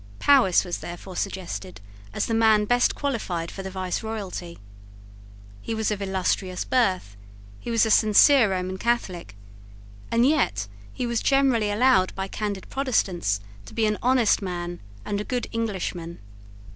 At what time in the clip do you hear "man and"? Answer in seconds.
14.41-15.21